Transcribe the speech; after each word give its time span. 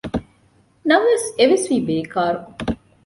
ނަމަވެސް 0.89 1.27
އެވެސް 1.37 1.65
ވީ 1.69 1.77
ބޭކާރު 1.87 2.39